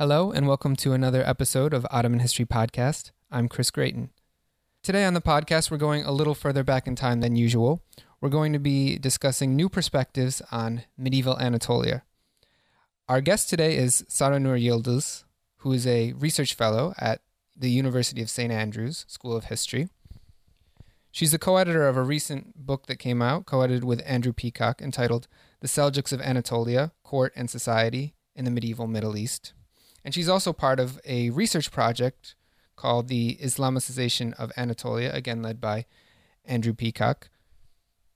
[0.00, 3.10] Hello, and welcome to another episode of Ottoman History Podcast.
[3.30, 4.08] I'm Chris Gratien.
[4.82, 7.82] Today on the podcast, we're going a little further back in time than usual.
[8.18, 12.02] We're going to be discussing new perspectives on medieval Anatolia.
[13.10, 15.24] Our guest today is Sara Nur Yildiz,
[15.56, 17.20] who is a research fellow at
[17.54, 18.50] the University of St.
[18.50, 19.90] Andrews School of History.
[21.10, 24.32] She's the co editor of a recent book that came out, co edited with Andrew
[24.32, 25.28] Peacock, entitled
[25.60, 29.52] The Seljuks of Anatolia Court and Society in the Medieval Middle East.
[30.04, 32.34] And she's also part of a research project
[32.76, 35.84] called The Islamicization of Anatolia, again led by
[36.44, 37.28] Andrew Peacock.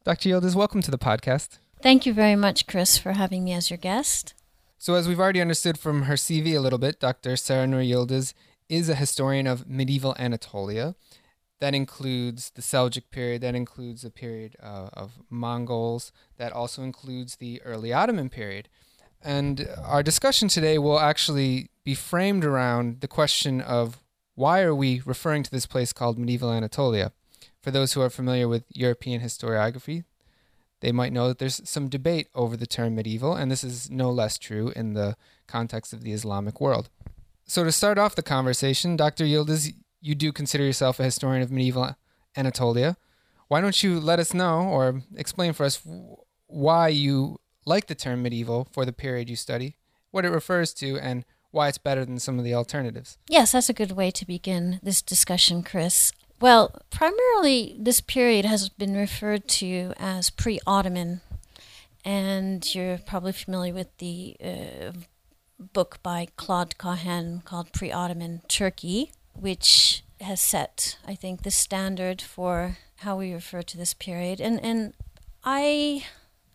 [0.05, 0.31] Dr.
[0.31, 1.59] Yildiz, welcome to the podcast.
[1.83, 4.35] Thank you very much, Chris, for having me as your guest.
[4.79, 7.37] So, as we've already understood from her CV a little bit, Dr.
[7.37, 8.33] Sara Nur Yildiz
[8.69, 10.95] is a historian of medieval Anatolia.
[11.61, 17.37] That includes the Seljuk period, that includes a period uh, of Mongols, that also includes
[17.37, 18.69] the early Ottoman period.
[19.25, 24.03] And our discussion today will actually be framed around the question of
[24.35, 27.13] why are we referring to this place called medieval Anatolia?
[27.63, 30.05] For those who are familiar with European historiography,
[30.81, 34.11] they might know that there's some debate over the term medieval, and this is no
[34.11, 36.91] less true in the context of the Islamic world.
[37.47, 39.25] So, to start off the conversation, Dr.
[39.25, 41.97] Yildiz, you do consider yourself a historian of medieval
[42.37, 42.99] Anatolia.
[43.49, 45.81] Why don't you let us know or explain for us
[46.47, 49.77] why you like the term medieval for the period you study,
[50.11, 53.17] what it refers to, and why it's better than some of the alternatives?
[53.29, 56.13] Yes, that's a good way to begin this discussion, Chris.
[56.41, 61.21] Well, primarily, this period has been referred to as pre Ottoman,
[62.05, 64.93] and you're probably familiar with the uh,
[65.59, 72.21] book by Claude Cahen called Pre Ottoman Turkey, which has set, I think, the standard
[72.21, 74.41] for how we refer to this period.
[74.41, 74.95] And, and
[75.45, 76.05] I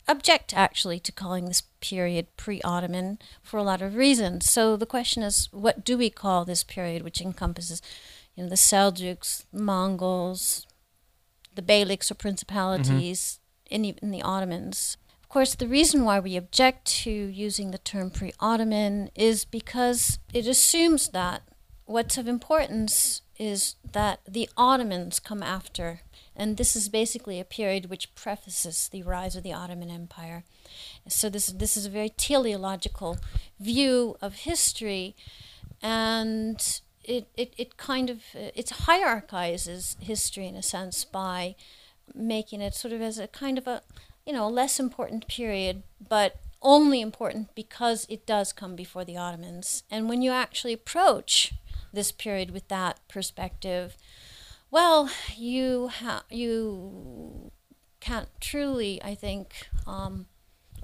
[0.09, 4.49] object actually to calling this period pre Ottoman for a lot of reasons.
[4.49, 7.81] So the question is what do we call this period, which encompasses
[8.35, 10.65] you know, the Seljuks, Mongols,
[11.55, 13.39] the Beyliks or principalities,
[13.71, 13.85] mm-hmm.
[13.85, 14.97] even the Ottomans.
[15.21, 20.19] Of course, the reason why we object to using the term pre Ottoman is because
[20.33, 21.43] it assumes that
[21.85, 26.01] what's of importance is that the Ottomans come after.
[26.39, 30.45] And this is basically a period which prefaces the rise of the Ottoman Empire.
[31.07, 33.17] So, this, this is a very teleological
[33.59, 35.17] view of history.
[35.81, 41.55] And it, it, it kind of uh, it hierarchizes history in a sense by
[42.13, 43.81] making it sort of as a kind of a
[44.25, 49.17] you know a less important period but only important because it does come before the
[49.17, 51.53] Ottomans and when you actually approach
[51.93, 53.97] this period with that perspective
[54.71, 57.51] well you ha- you
[57.99, 60.27] can't truly I think um,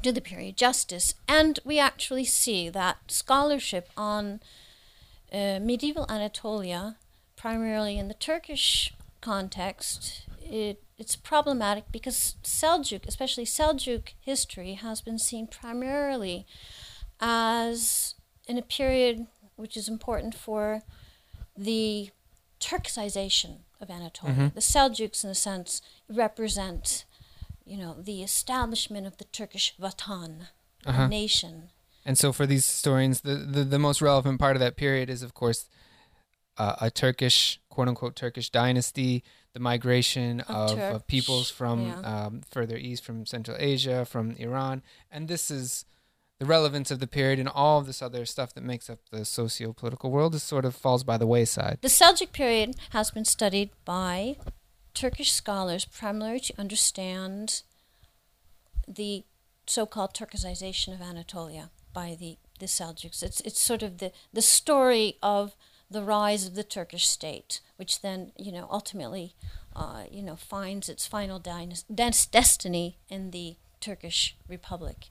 [0.05, 1.15] do the period justice.
[1.27, 4.39] And we actually see that scholarship on
[5.33, 6.97] uh, medieval Anatolia,
[7.35, 15.17] primarily in the Turkish context, it, it's problematic because Seljuk, especially Seljuk history, has been
[15.17, 16.45] seen primarily
[17.19, 18.13] as
[18.47, 19.25] in a period
[19.55, 20.83] which is important for
[21.57, 22.11] the
[22.59, 24.35] Turkicization of Anatolia.
[24.35, 24.47] Mm-hmm.
[24.55, 27.05] The Seljuks, in a sense, represent,
[27.65, 30.47] you know, the establishment of the Turkish Vatan,
[30.85, 31.07] uh-huh.
[31.07, 31.69] nation,
[32.05, 35.23] and so for these historians, the, the, the most relevant part of that period is,
[35.23, 35.67] of course,
[36.57, 39.23] uh, a Turkish, quote unquote, Turkish dynasty,
[39.53, 42.25] the migration of, of, of peoples from yeah.
[42.25, 44.83] um, further east, from Central Asia, from Iran.
[45.11, 45.85] And this is
[46.45, 49.25] the relevance of the period and all of this other stuff that makes up the
[49.25, 51.79] socio political world is sort of falls by the wayside.
[51.81, 54.37] The Seljuk period has been studied by
[54.93, 57.63] Turkish scholars primarily to understand
[58.87, 59.23] the
[59.65, 63.23] so called Turkicization of Anatolia by the, the Seljuks.
[63.23, 65.55] It's, it's sort of the, the story of
[65.89, 69.33] the rise of the Turkish state, which then, you know, ultimately,
[69.75, 75.07] uh, you know, finds its final destiny in the Turkish Republic.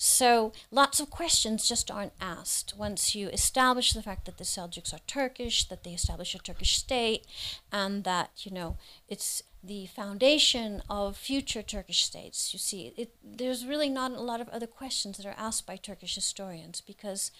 [0.00, 4.94] So lots of questions just aren't asked once you establish the fact that the Seljuks
[4.94, 7.26] are Turkish, that they establish a Turkish state,
[7.72, 8.78] and that you know
[9.08, 12.54] it's the foundation of future Turkish states.
[12.54, 15.74] You see, it, there's really not a lot of other questions that are asked by
[15.74, 17.32] Turkish historians because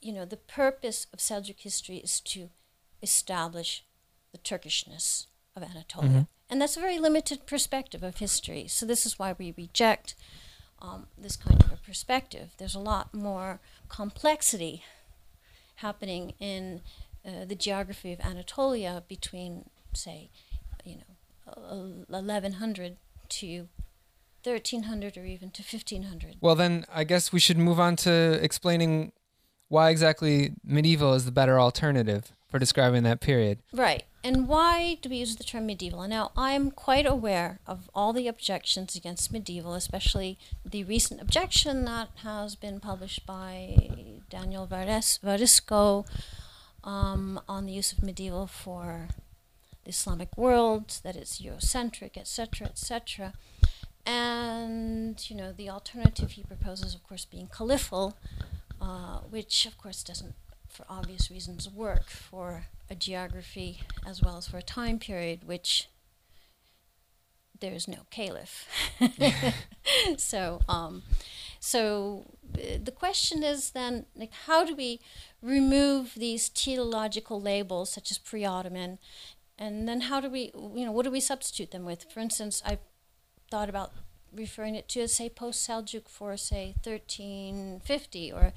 [0.00, 2.50] you know the purpose of Seljuk history is to
[3.02, 3.84] establish
[4.30, 5.26] the Turkishness
[5.56, 6.10] of Anatolia.
[6.10, 6.22] Mm-hmm.
[6.48, 8.68] And that's a very limited perspective of history.
[8.68, 10.14] So this is why we reject
[10.80, 12.50] um, this kind of a perspective.
[12.58, 14.84] There's a lot more complexity
[15.76, 16.82] happening in
[17.26, 20.30] uh, the geography of Anatolia between, say,
[20.84, 22.96] you know, 1100
[23.28, 23.68] to
[24.42, 26.36] 1300 or even to 1500.
[26.40, 29.12] Well, then I guess we should move on to explaining
[29.68, 33.58] why exactly medieval is the better alternative for describing that period.
[33.72, 34.04] Right.
[34.26, 36.04] And why do we use the term medieval?
[36.08, 42.08] Now, I'm quite aware of all the objections against medieval, especially the recent objection that
[42.24, 43.88] has been published by
[44.28, 46.08] Daniel Varisco
[46.82, 49.06] um, on the use of medieval for
[49.84, 53.32] the Islamic world, that it's Eurocentric, etc., etc.
[54.04, 58.16] And, you know, the alternative he proposes, of course, being caliphal,
[58.80, 60.34] uh, which, of course, doesn't,
[60.68, 65.88] for obvious reasons, work for a geography as well as for a time period which
[67.60, 68.68] there is no caliph.
[70.16, 71.02] so, um,
[71.60, 72.24] so
[72.54, 75.00] uh, the question is then, like, how do we
[75.42, 78.98] remove these teleological labels such as pre-Ottoman,
[79.58, 82.06] and then how do we, you know, what do we substitute them with?
[82.12, 82.80] For instance, I've
[83.50, 83.92] thought about
[84.36, 88.52] referring it to, say, post-Seljuk for, say, 1350 or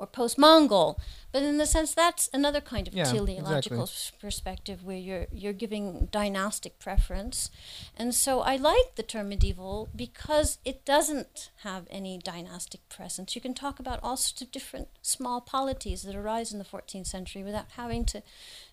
[0.00, 0.98] or post Mongol.
[1.30, 4.18] But in the sense that's another kind of yeah, teleological exactly.
[4.20, 7.50] perspective where you're you're giving dynastic preference.
[7.96, 13.36] And so I like the term medieval because it doesn't have any dynastic presence.
[13.36, 17.06] You can talk about all sorts of different small polities that arise in the 14th
[17.06, 18.22] century without having to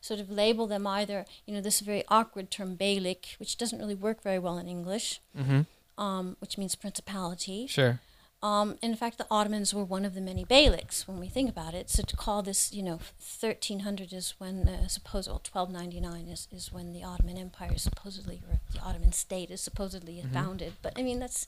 [0.02, 3.96] sort of label them either, you know, this very awkward term Beylik, which doesn't really
[3.96, 5.62] work very well in English, Mm-hmm.
[5.98, 7.68] Um, which means principality.
[7.68, 8.00] Sure.
[8.44, 11.74] Um, in fact, the Ottomans were one of the many beyliks when we think about
[11.74, 11.90] it.
[11.90, 16.72] So to call this, you know, 1300 is when, uh, suppose, well, 1299 is, is
[16.72, 20.34] when the Ottoman Empire is supposedly, or the Ottoman state is supposedly Mhm.
[20.34, 20.74] founded.
[20.84, 21.48] But I mean, that's,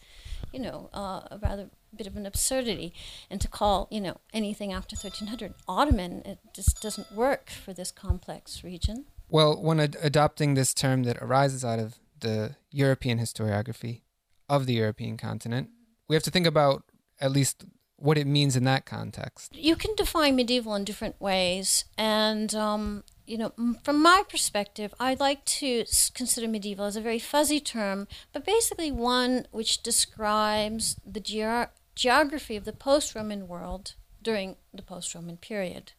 [0.51, 2.92] you know, uh, a rather bit of an absurdity.
[3.30, 7.92] And to call, you know, anything after 1300 Ottoman, it just doesn't work for this
[7.92, 9.06] complex region.
[9.30, 14.01] Well, when ad- adopting this term that arises out of the European historiography
[14.50, 15.69] of the European continent,
[16.07, 16.84] we have to think about
[17.22, 17.66] at least
[17.98, 19.56] what it means in that context.
[19.56, 23.51] you can define medieval in different ways and um, you know
[23.84, 28.92] from my perspective i like to consider medieval as a very fuzzy term but basically
[28.92, 35.92] one which describes the geor geography of the post-roman world during the post-roman period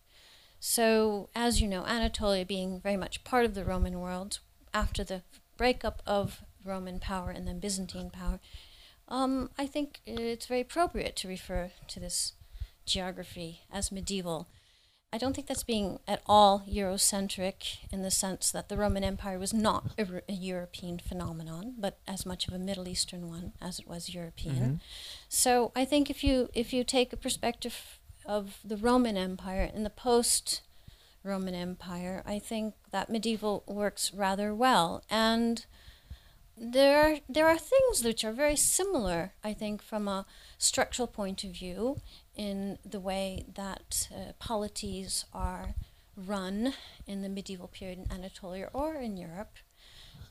[0.59, 4.41] so as you know anatolia being very much part of the roman world
[4.73, 5.23] after the
[5.59, 8.41] breakup of roman power and then byzantine power
[9.11, 12.35] um, I think it's very appropriate to refer to this
[12.87, 14.49] geography as medieval.
[15.13, 19.41] I don't think that's being at all Eurocentric in the sense that the Roman Empire
[19.41, 23.89] was not a European phenomenon, but as much of a Middle Eastern one as it
[23.89, 24.57] was European.
[24.57, 24.81] Mhm.
[25.29, 29.83] So I think if you if you take a perspective of the Roman Empire in
[29.83, 30.61] the post
[31.25, 35.03] Roman Empire, I think that medieval works rather well.
[35.11, 35.67] And
[36.63, 40.27] there are, there are things which are very similar, I think, from a
[40.59, 41.97] structural point of view
[42.37, 45.75] in the way that uh, polities are
[46.15, 46.75] run
[47.07, 49.57] in the medieval period in Anatolia or in Europe.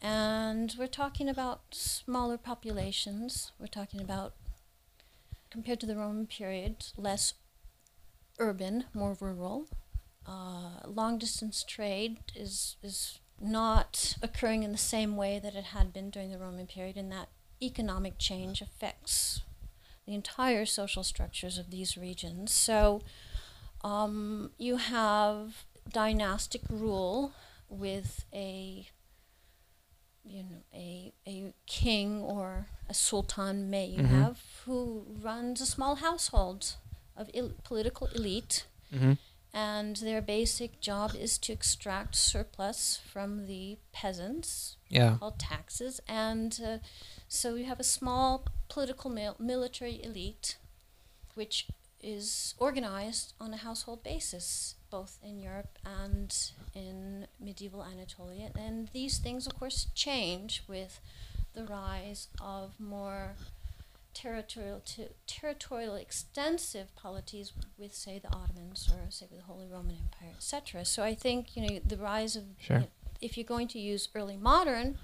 [0.04, 3.52] And we're talking about smaller populations.
[3.60, 4.34] We're talking about,
[5.50, 7.34] compared to the Roman period, less
[8.38, 9.66] urban, more rural.
[10.28, 15.94] Uh, long distance trade is, is not occurring in the same way that it had
[15.94, 17.30] been during the Roman period, and that
[17.62, 19.42] economic change affects
[20.06, 22.52] the entire social structures of these regions.
[22.54, 23.02] So
[23.84, 27.34] um, you have dynastic rule
[27.70, 28.88] with a
[30.26, 34.10] you know a a king or a sultan may you Mhm.
[34.10, 36.76] have who runs a small household
[37.16, 39.14] of el- political elite Mm-hmm.
[39.54, 45.18] And their basic job is to extract surplus from the peasants Yeah.
[45.20, 46.78] called taxes and uh,
[47.28, 50.58] so you have a small political mil- military elite
[51.36, 51.68] which
[52.02, 56.34] is organized on a household basis both in Europe and
[56.74, 61.02] in medieval Anatolia and these things of course change with
[61.54, 63.36] the rise of more
[64.14, 69.98] territorial to territorial extensive polities with say the Ottomans or say with the Holy Roman
[69.98, 72.78] Empire etc so I think you know the rise of Sure.
[72.78, 72.88] you know,
[73.22, 74.98] if you're going to use early modern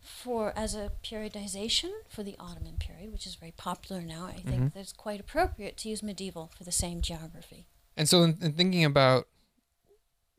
[0.00, 4.62] for as a periodization for the Ottoman period, which is very popular now, I think
[4.62, 4.74] Mhm.
[4.74, 7.66] that's quite appropriate to use medieval for the same geography.
[7.96, 9.28] And so, in, in thinking about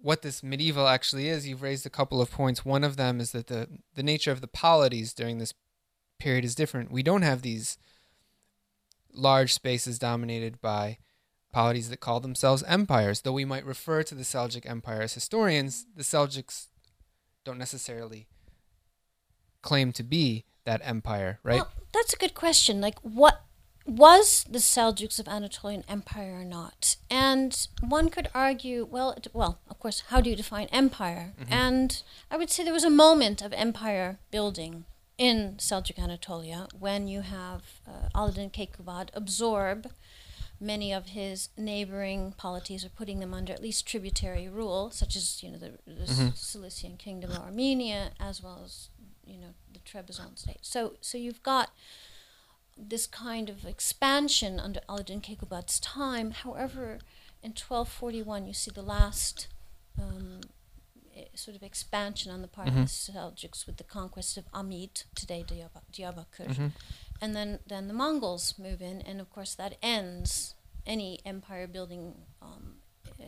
[0.01, 2.65] what this medieval actually is, you've raised a couple of points.
[2.65, 5.53] One of them is that the the nature of the polities during this
[6.23, 6.89] period is different.
[6.89, 7.77] We don't have these
[9.13, 10.97] large spaces dominated by
[11.51, 13.21] polities that call themselves empires.
[13.21, 16.67] Though we might refer to the Seljuk Empire as historians, the Seljuks
[17.43, 18.27] don't necessarily
[19.61, 21.57] claim to be that empire, right?
[21.57, 22.79] Well, that's a good question.
[22.79, 23.43] Like, what
[23.85, 26.95] was the Seljuks of Anatolian Empire or not?
[27.09, 31.33] And one could argue, well, well, of course, how do you define empire?
[31.37, 31.53] Mm-hmm.
[31.53, 32.01] And
[32.31, 34.85] I would say there was a moment of empire building
[35.17, 39.91] in Seljuk Anatolia when you have uh, Alauddin Keykubat absorb
[40.59, 45.43] many of his neighboring polities or putting them under at least tributary rule, such as
[45.43, 46.29] you know the, the mm-hmm.
[46.35, 48.89] Cilician kingdom of Armenia, as well as
[49.25, 50.59] you know the Trebizond state.
[50.61, 51.71] So so you've got
[52.77, 56.31] this kind of expansion under Alauddin Keykubat's time.
[56.31, 56.99] However,
[57.43, 59.47] in 1241, you see the last
[60.01, 60.41] um,
[61.35, 62.81] sort of expansion on the part mm-hmm.
[62.81, 66.47] of the Seljuks with the conquest of Amid, today Diyarbakir.
[66.47, 66.67] Mm-hmm.
[67.21, 70.55] And then, then the Mongols move in, and of course, that ends
[70.85, 72.75] any empire building um,
[73.19, 73.25] uh,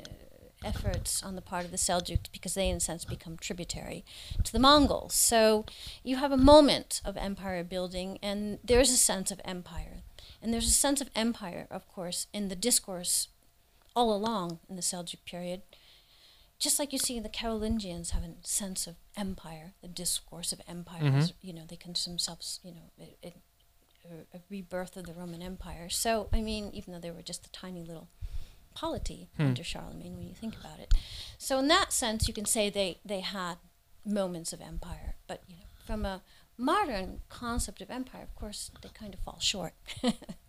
[0.63, 4.03] efforts on the part of the Seljuks because they, in a sense, become tributary
[4.43, 5.13] to the Mongols.
[5.13, 5.65] So
[6.03, 10.01] you have a moment of empire building, and there's a sense of empire.
[10.41, 13.29] And there's a sense of empire, of course, in the discourse
[13.95, 15.61] all along in the Seljuk period.
[16.57, 21.03] Just like you see the Carolingians have a sense of empire, the discourse of empire,
[21.03, 21.25] mm-hmm.
[21.41, 23.35] you know, they consider themselves, you know, it, it,
[24.33, 25.89] a rebirth of the Roman Empire.
[25.89, 28.09] So, I mean, even though they were just a tiny little
[28.73, 29.47] polity hmm.
[29.47, 30.93] under Charlemagne when you think about it.
[31.37, 33.55] So in that sense, you can say they, they had
[34.05, 36.21] moments of empire, but you know, from a
[36.57, 39.73] modern concept of empire, of course, they kind of fall short.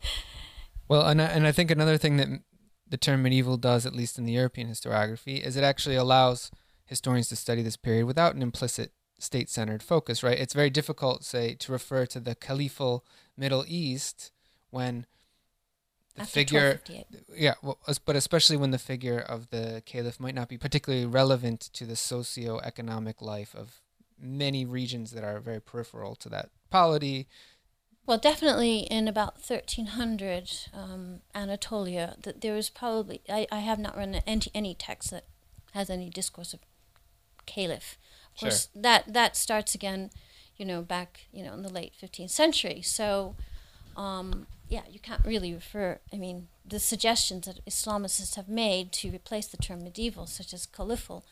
[0.88, 2.28] well, and I, and I think another thing that
[2.88, 6.50] the term medieval does, at least in the European historiography, is it actually allows
[6.84, 10.22] historians to study this period without an implicit state-centered focus.
[10.22, 10.38] Right?
[10.38, 13.04] It's very difficult, say, to refer to the caliphal
[13.36, 14.30] Middle East
[14.70, 15.06] when
[16.14, 16.80] the After figure
[17.34, 21.60] yeah well, but especially when the figure of the caliph might not be particularly relevant
[21.74, 23.82] to the socio-economic life of
[24.18, 27.28] many regions that are very peripheral to that polity
[28.06, 33.96] well definitely in about 1300 um, anatolia that there was probably I, I have not
[33.96, 35.24] run any, any text that
[35.72, 36.60] has any discourse of
[37.44, 37.98] caliph
[38.34, 38.48] of sure.
[38.48, 40.10] course that that starts again
[40.56, 43.36] you know back you know in the late 15th century so
[43.96, 46.00] um, yeah, you can't really refer.
[46.12, 50.66] I mean, the suggestions that Islamists have made to replace the term medieval, such as
[50.66, 51.24] caliphal,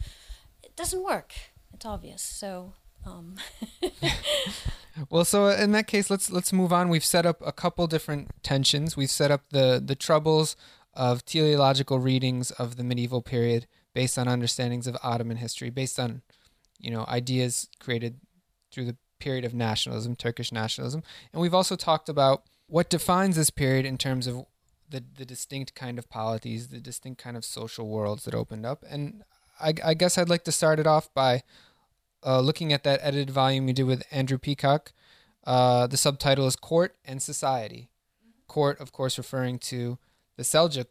[0.63, 1.35] it doesn't work.
[1.73, 2.23] It's obvious.
[2.23, 2.73] So.
[3.07, 3.37] Um.
[5.11, 6.89] well, so in that case, let's let's move on.
[6.89, 8.97] We've set up a couple different tensions.
[8.97, 10.57] We've set up the the troubles
[10.95, 16.23] of teleological readings of the medieval period based on understandings of Ottoman history, based on
[16.79, 18.21] you know ideas created
[18.73, 23.51] through the period of nationalism, Turkish nationalism, and we've also talked about what defines this
[23.51, 24.47] period in terms of
[24.89, 28.85] the, the distinct kind of polities, the distinct kind of social worlds that opened up.
[28.89, 29.25] And
[29.61, 31.43] I, I guess I'd like to start it off by
[32.25, 34.93] uh, looking at that edited volume you did with Andrew Peacock.
[35.45, 37.91] Uh, the subtitle is Court and Society.
[38.47, 39.99] Court, of course, referring to
[40.37, 40.87] the Seljuk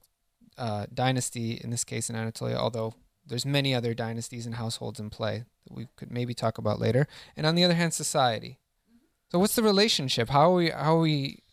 [0.57, 2.93] uh, dynasty, in this case in Anatolia, although
[3.25, 7.07] there's many other dynasties and households in play that we could maybe talk about later.
[7.35, 8.59] And on the other hand, society.
[9.31, 10.29] So what's the relationship?
[10.29, 11.43] How are we how are we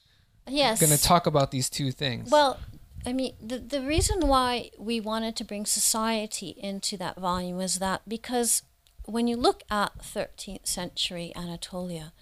[0.51, 0.81] yes.
[0.81, 2.31] going to talk about these two things.
[2.31, 2.59] Well,
[3.07, 7.79] I mean, the, the reason why we wanted to bring society into that volume was
[7.79, 8.63] that because
[9.11, 12.13] when you look at 13th century Anatolia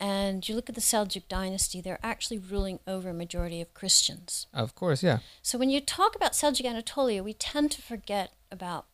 [0.00, 4.46] and you look at the Seljuk dynasty, they're actually ruling over a majority of Christians.
[4.54, 5.18] Of course, yeah.
[5.42, 8.86] So when you talk about Seljuk Anatolia, we tend to forget about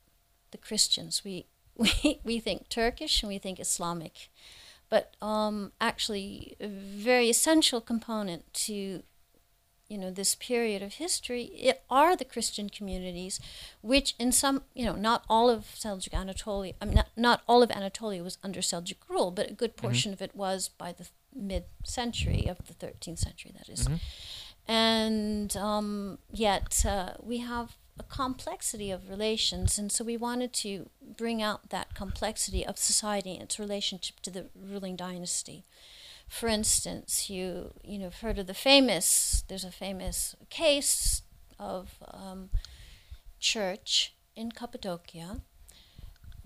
[0.50, 1.22] the Christians.
[1.24, 4.30] We, we, we think Turkish and we think Islamic
[4.94, 9.02] but um, actually a very essential component to
[9.88, 13.40] you know this period of history it are the Christian communities,
[13.80, 17.62] which in some you know not all of Seljuk Anatolia I mean, not, not all
[17.62, 19.86] of Anatolia was under Seljuk rule, but a good mm-hmm.
[19.86, 20.24] portion mm-hmm.
[20.24, 23.86] of it was by the mid century of the 13th century that is.
[23.86, 24.72] Mm-hmm.
[24.72, 30.90] and um, yet uh, we have a complexity of relations, and so we wanted to
[31.16, 35.64] bring out that complexity of society and its relationship to the ruling dynasty.
[36.28, 39.44] For instance, you you know have heard of the famous.
[39.48, 41.22] There's a famous case
[41.58, 42.50] of um,
[43.38, 45.42] church in Cappadocia,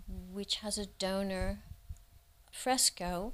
[0.06, 1.60] which has a donor
[2.52, 3.32] fresco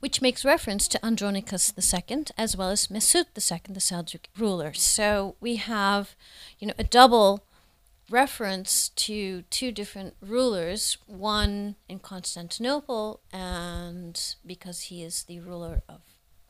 [0.00, 4.72] which makes reference to Andronicus II as well as Mesut II, the Seljuk ruler.
[4.72, 6.16] So we have,
[6.58, 7.44] you know, a double
[8.10, 16.00] reference to two different rulers, one in Constantinople, and because he is the ruler of,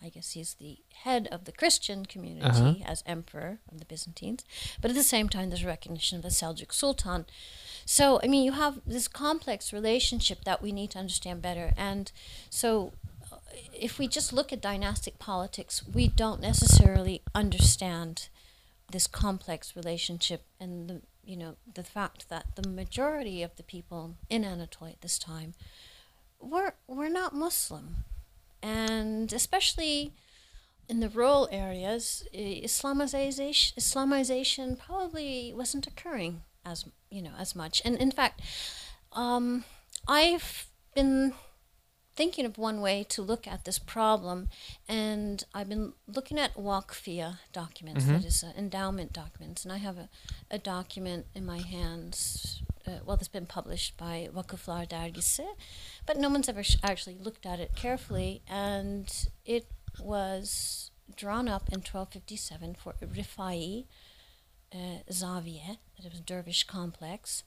[0.02, 2.75] I guess he's the head of the Christian community uh-huh.
[2.85, 4.45] as emperor of the Byzantines,
[4.81, 7.26] but at the same time, there's recognition of the Seljuk Sultan.
[7.85, 11.73] So, I mean, you have this complex relationship that we need to understand better.
[11.76, 12.11] And
[12.49, 12.93] so,
[13.73, 18.29] if we just look at dynastic politics, we don't necessarily understand
[18.90, 24.17] this complex relationship and the you know the fact that the majority of the people
[24.29, 25.55] in Anatolia at this time
[26.41, 28.05] were were not Muslim,
[28.62, 30.12] and especially
[30.89, 37.81] in the rural areas, Islamization Islamization probably wasn't occurring as you know as much.
[37.85, 38.41] And in fact,
[39.12, 39.65] um,
[40.09, 41.35] I've been
[42.21, 44.50] thinking of one way to look at this problem,
[44.87, 48.12] and I've been looking at Waqfia documents, mm-hmm.
[48.12, 50.11] that is, uh, endowment documents, and I have a,
[50.50, 52.62] a document in my hands.
[52.87, 55.47] Uh, well, that's been published by Vakıflar Dergisi,
[56.05, 59.65] but no one's ever sh- actually looked at it carefully, and it
[59.99, 63.87] was drawn up in 1257 for Rifai
[64.75, 67.45] uh, Zaviye, that was a dervish complex,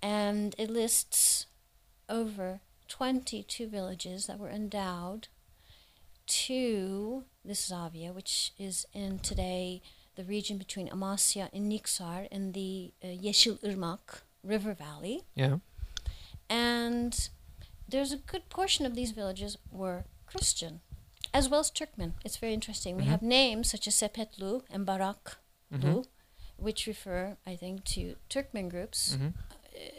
[0.00, 1.46] and it lists
[2.08, 5.28] over 22 villages that were endowed
[6.26, 9.82] to this Zavia, which is in today
[10.16, 15.22] the region between Amasya and Niksar in the uh, Yeşil Irmak River Valley.
[15.34, 15.58] Yeah.
[16.48, 17.28] And
[17.88, 20.80] there's a good portion of these villages were Christian,
[21.32, 22.12] as well as Turkmen.
[22.24, 22.96] It's very interesting.
[22.96, 23.04] Mm-hmm.
[23.04, 25.36] We have names such as Sepetlu and Baraklu,
[25.72, 26.00] mm-hmm.
[26.56, 29.16] which refer, I think, to Turkmen groups.
[29.16, 29.28] Mm-hmm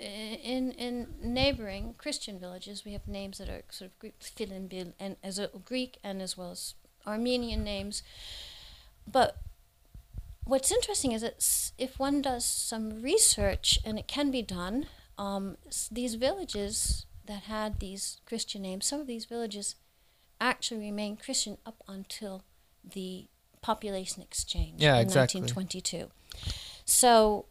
[0.01, 5.17] in in neighboring Christian villages, we have names that are sort of Greek, Filinbil, and
[5.23, 8.03] as a Greek and as well as Armenian names.
[9.09, 9.37] But
[10.43, 15.57] what's interesting is that if one does some research, and it can be done, um,
[15.91, 19.75] these villages that had these Christian names, some of these villages
[20.39, 22.43] actually remained Christian up until
[22.83, 23.25] the
[23.61, 25.41] population exchange yeah, in exactly.
[25.41, 26.09] 1922.
[26.85, 27.45] So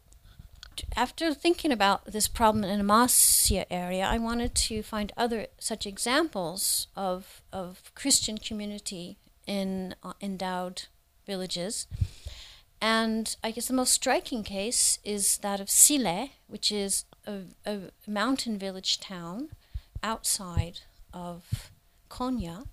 [0.95, 5.85] after thinking about this problem in the Amasya area, I wanted to find other such
[5.85, 10.83] examples of, of Christian community in uh, endowed
[11.25, 11.87] villages.
[12.81, 17.79] And I guess the most striking case is that of Sille, which is a, a
[18.05, 19.49] mountain village town
[20.03, 20.81] outside
[21.13, 21.71] of
[22.09, 22.67] Konya.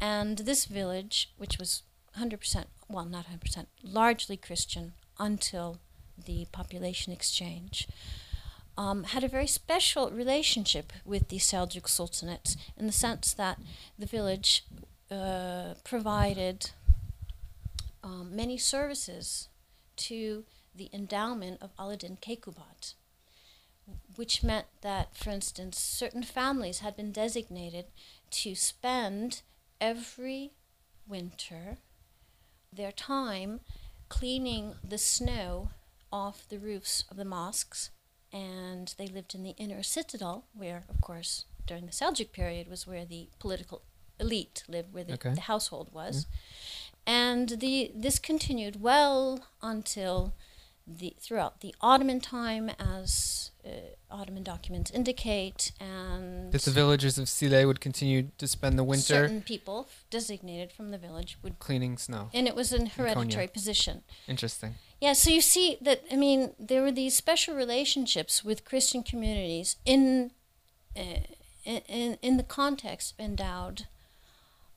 [0.00, 1.82] And this village, which was
[2.18, 5.78] 100%, well, not 100%, largely Christian until
[6.22, 7.88] the population exchange,
[8.76, 13.58] um, had a very special relationship with the Seljuk Sultanate in the sense that
[13.98, 14.64] the village
[15.10, 16.70] uh, provided
[18.02, 19.48] um, many services
[19.96, 22.94] to the endowment of Aladdin Keykubat,
[24.16, 27.86] which meant that, for instance, certain families had been designated
[28.30, 29.42] to spend
[29.80, 30.50] every
[31.06, 31.78] winter
[32.72, 33.60] their time
[34.08, 35.70] cleaning the snow
[36.14, 37.90] off the roofs of the mosques,
[38.32, 42.86] and they lived in the inner citadel, where, of course, during the Seljuk period was
[42.86, 43.82] where the political
[44.20, 45.34] elite lived, where the, okay.
[45.34, 46.24] the household was.
[46.24, 46.28] Mm.
[47.06, 50.34] And the this continued well until
[50.86, 53.70] the throughout the Ottoman time, as uh,
[54.10, 59.02] Ottoman documents indicate, and that the villagers of Sille would continue to spend the winter.
[59.02, 64.02] Certain people designated from the village would cleaning snow, and it was an hereditary position.
[64.28, 64.74] Interesting.
[65.00, 69.76] Yeah, so you see that I mean there were these special relationships with Christian communities
[69.84, 70.32] in
[70.96, 71.20] uh,
[71.64, 73.86] in in the context of endowed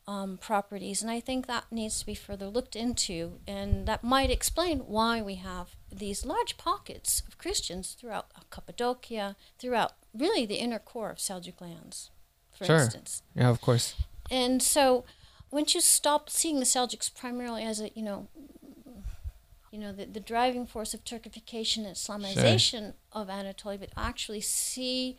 [0.08, 4.32] um, properties, and I think that needs to be further looked into, and that might
[4.32, 10.80] explain why we have these large pockets of Christians throughout Cappadocia, throughout really the inner
[10.80, 12.10] core of Seljuk lands,
[12.52, 12.78] for sure.
[12.78, 13.22] instance.
[13.36, 13.96] Yeah, of course.
[14.32, 15.04] And so,
[15.52, 18.30] once you stop seeing the Seljuks primarily as a you know,
[19.72, 22.94] you know the, the driving force of Turkification and Islamization sure.
[23.12, 25.18] of Anatolia, but actually see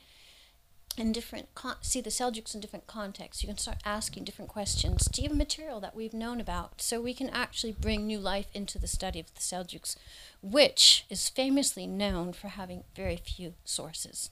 [0.98, 3.42] in different con- see the Seljuks in different contexts.
[3.42, 7.14] You can start asking different questions to even material that we've known about, so we
[7.14, 9.96] can actually bring new life into the study of the Seljuks,
[10.42, 14.30] which is famously known for having very few sources.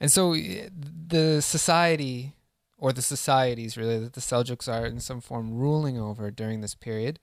[0.00, 2.34] And so, the society,
[2.78, 6.74] or the societies really that the Seljuks are in some form ruling over during this
[6.74, 7.18] period,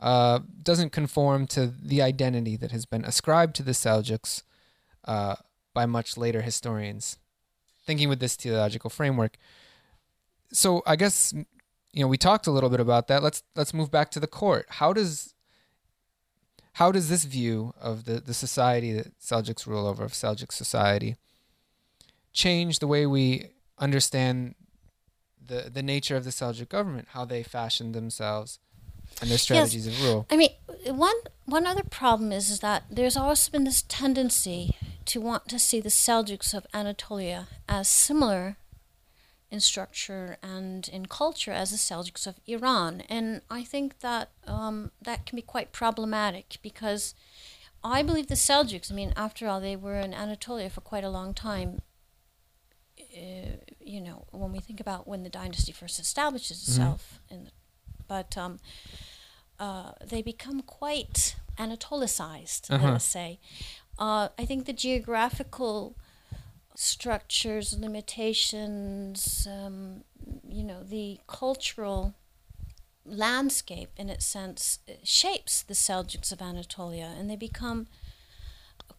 [0.00, 4.42] uh, doesn't conform to the identity that has been ascribed to the Seljuks
[5.04, 5.36] uh,
[5.74, 7.16] by much later historians
[7.88, 9.38] thinking with this teleological framework.
[10.52, 11.32] So I guess
[11.92, 13.22] you know we talked a little bit about that.
[13.22, 14.66] Let's let's move back to the court.
[14.68, 15.34] How does
[16.74, 21.16] how does this view of the, the society that Seljuks rule over, of Seljuk society,
[22.32, 23.48] change the way we
[23.78, 24.54] understand
[25.44, 28.58] the the nature of the Seljuk government, how they fashioned themselves,
[29.20, 29.98] and their strategies yes.
[29.98, 30.26] of rule?
[30.30, 30.50] I mean,
[30.86, 35.58] one one other problem is, is that there's also been this tendency to want to
[35.58, 38.56] see the Seljuks of Anatolia as similar
[39.50, 43.02] in structure and in culture as the Seljuks of Iran.
[43.08, 47.14] And I think that um, that can be quite problematic because
[47.82, 51.10] I believe the Seljuks, I mean, after all, they were in Anatolia for quite a
[51.10, 51.80] long time.
[53.00, 56.82] Uh, you know, when we think about when the dynasty first establishes Mm-hmm.
[56.82, 57.50] itself, in the,
[58.08, 58.58] but um,
[59.60, 62.84] uh, they become quite Anatolicized, Uh-huh.
[62.86, 63.40] let us say.
[63.98, 65.96] Uh, I think the geographical
[66.76, 70.04] structures, limitations, um,
[70.48, 72.14] you know, the cultural
[73.04, 77.88] landscape, in its sense, shapes the Seljuks of Anatolia, and they become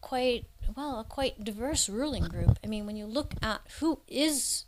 [0.02, 0.44] quite
[0.76, 2.58] well a quite diverse ruling group.
[2.62, 4.64] I mean, when you look at who is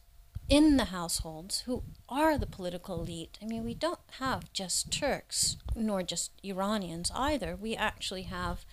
[0.53, 3.39] in the households, who are the political elite.
[3.41, 7.57] I mean, we don't have just Turks nor just Iranians either.
[7.57, 8.67] We actually have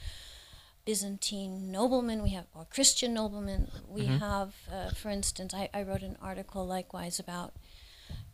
[0.84, 3.72] Byzantine noblemen, we have or Christian noblemen.
[3.88, 7.54] We have, uh, for instance, I, I wrote an article likewise about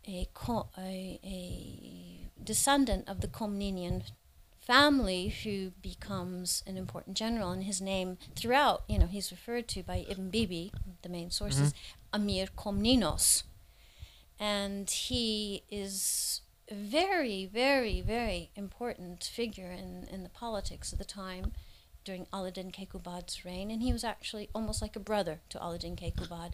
[0.08, 4.02] a, co- a, a descendant of the Komnenian
[4.58, 9.84] family who becomes an important general, and his name throughout, you know, he's referred to
[9.84, 11.72] by Ibn Bibi, the main sources,
[12.16, 13.42] Amir Komnenos.
[14.40, 21.04] And he is a very, very, very important figure in, in the politics of the
[21.04, 21.52] time
[22.04, 26.52] during Aladdin Kekubad's reign, and he was actually almost like a brother to Aladdin Kekubad.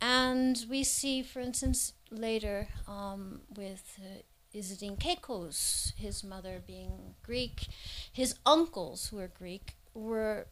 [0.00, 4.22] And we see, for instance, later um, with uh,
[4.56, 7.66] Izzadin Kekos, his mother being Greek,
[8.10, 10.46] his uncles who are Greek were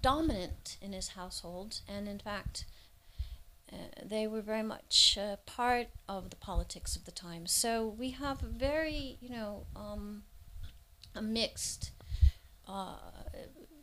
[0.00, 2.66] dominant in his household, and in fact,
[4.04, 7.46] they were very much uh, part of the politics of the time.
[7.46, 10.22] So we have a very, you know, um,
[11.14, 11.92] a mixed
[12.66, 12.96] uh,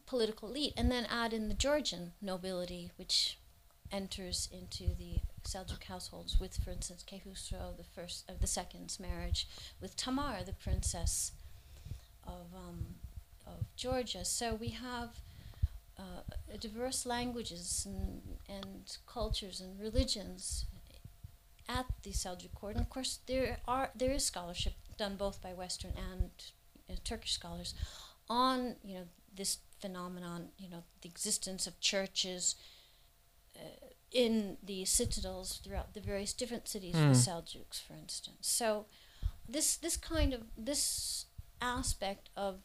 [0.06, 3.38] political elite, and then add in the Georgian nobility, which
[3.92, 9.48] enters into the Seljuk households with, for instance, Kehusro, the first of the second's marriage
[9.80, 11.32] with Tamar, the princess
[12.26, 12.96] of um,
[13.46, 14.26] of Georgia.
[14.26, 15.20] So we have
[15.98, 20.66] uh, diverse languages and, and cultures and religions
[21.68, 22.76] at the Seljuk court.
[22.76, 26.30] And of course, there are there is scholarship done both by Western and
[26.90, 27.74] uh, Turkish scholars
[28.30, 29.06] on you know
[29.36, 32.56] this phenomenon, you know, the existence of churches
[33.56, 33.60] uh,
[34.12, 38.38] in the citadels throughout the various different cities of the Seljuks, for instance.
[38.42, 38.86] So
[39.48, 41.26] this this kind of this
[41.62, 42.60] aspect of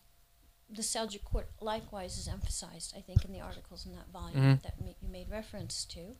[0.70, 4.62] the Seljuk court likewise is emphasized, I think, in the articles in that volume Mhm.
[4.62, 6.16] that ma- you made reference to.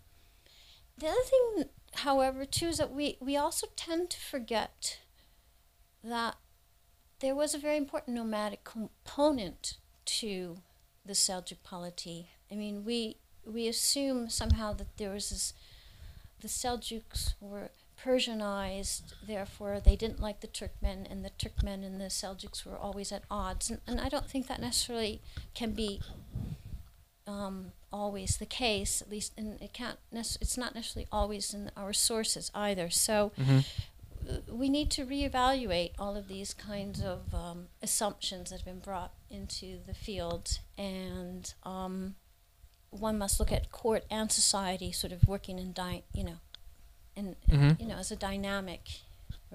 [0.99, 4.99] The other thing, however, too, is that we, we also tend to forget
[6.03, 6.37] that
[7.21, 10.63] there was a very important nomadic component to
[11.05, 12.31] the Seljuk polity.
[12.51, 15.55] I mean, we we assume somehow that there was this,
[16.41, 17.71] the Seljuks were
[18.05, 23.13] Persianized, therefore they didn't like the Turkmen, and the Turkmen and the Seljuks were always
[23.13, 23.71] at odds.
[23.71, 25.21] And, and I don't think that necessarily
[25.55, 26.01] can be
[27.27, 29.03] um, always the case.
[29.03, 29.99] At least, and it can't.
[30.11, 32.91] Nec- it's not necessarily always in our sources either.
[32.91, 33.65] So Mhm.
[34.29, 38.79] uh, we need to reevaluate all of these kinds of um, assumptions that have been
[38.81, 42.17] brought into the field, and um,
[42.91, 46.39] one must look at court and society sort of working in di- you know,
[47.21, 47.73] in Mhm.
[47.81, 48.83] you know as a dynamic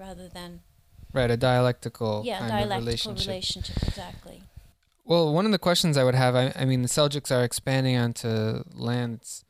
[0.04, 0.50] rather than
[1.12, 3.28] Right, a dialectical yeah kind dialectical of relationship.
[3.28, 4.38] relationship exactly.
[5.10, 7.96] Well, one of the questions I would have, I, I mean, the Seljuks are expanding
[7.96, 9.44] onto lands,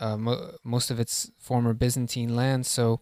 [0.00, 2.68] uh, mo- most of its former Byzantine lands.
[2.68, 3.00] So,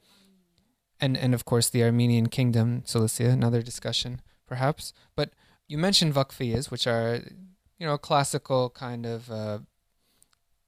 [1.01, 4.92] and and of course the Armenian kingdom, Cilicia, another discussion perhaps.
[5.16, 5.31] But
[5.66, 7.11] you mentioned vakfiyas, which are,
[7.79, 9.59] you know, a classical kind of uh,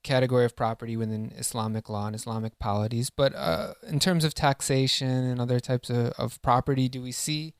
[0.04, 3.10] category of property within Islamic law and Islamic polities.
[3.10, 7.54] But uh, in terms of taxation and other types of, of property, do we see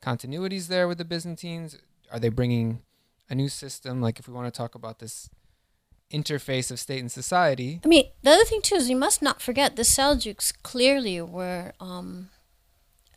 [0.00, 1.76] continuities there with the Byzantines?
[2.10, 2.80] Are they bringing
[3.28, 4.00] a new system?
[4.00, 5.28] Like, if we want to talk about this
[6.10, 9.42] interface of state and society, I mean, the other thing too is you must not
[9.42, 12.28] forget the Seljuks clearly were um,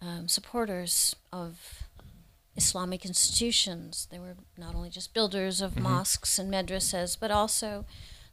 [0.02, 1.84] um, supporters of
[2.56, 4.08] Islamic institutions.
[4.10, 5.82] They were not only just builders of Mhm.
[5.84, 7.86] mosques and madrasas, but also,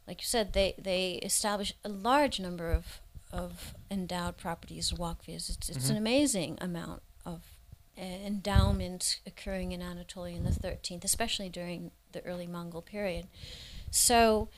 [0.07, 5.49] like you said, they they established a large number of of endowed properties, waqfis.
[5.49, 7.41] It's it's an amazing amount of
[7.97, 13.27] uh, endowment occurring in Anatolia in the 13th, especially during the early Mongol period.
[13.89, 14.49] So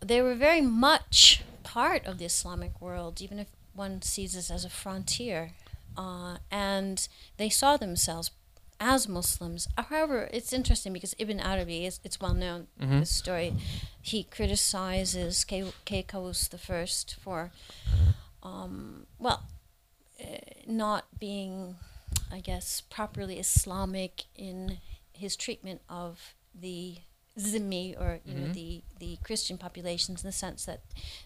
[0.00, 4.64] they were very much part of the Islamic world, even if one sees this as
[4.64, 5.52] a frontier.
[5.96, 8.30] Uh, and they saw themselves
[8.82, 9.68] as Muslims.
[9.78, 13.00] However, it's interesting because Ibn Arabi, is, it's well known, Mhm.
[13.00, 13.54] this story,
[14.00, 17.52] he criticizes Ke- Kekos the First for
[18.42, 19.44] um, well,
[20.20, 20.26] uh,
[20.66, 21.76] not being,
[22.32, 24.78] I guess, properly Islamic in
[25.12, 26.98] his treatment of the
[27.38, 28.38] Zimmi or you Mhm.
[28.48, 30.80] know the the Christian populations in the sense that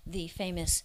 [0.06, 0.82] the famous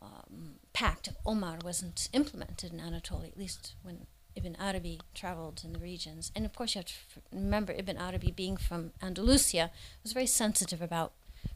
[0.00, 5.72] um, Pact of Omar wasn't implemented in Anatolia, at least when Ibn Arabi traveled in
[5.72, 6.32] the regions.
[6.34, 6.94] And of course, you have to
[7.32, 9.70] remember Ibn Arabi being from Andalusia
[10.02, 11.12] was very sensitive about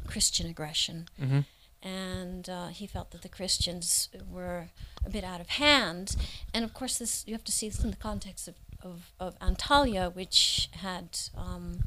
[0.07, 1.41] Christian aggression Mm-hmm.
[1.83, 4.69] and uh, he felt that the Christians were
[5.05, 6.17] a bit out of hand.
[6.55, 9.39] And of course, this you have to see this in the context of, of, of
[9.41, 11.81] Antalya, which had um,